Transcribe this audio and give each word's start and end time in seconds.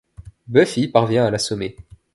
Buffy 0.47 0.87
parvient 0.87 1.25
à 1.25 1.29
l'assommer. 1.29 1.75